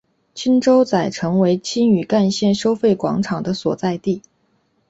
[0.33, 4.23] 青洲仔成为青屿干线收费广场的所在地。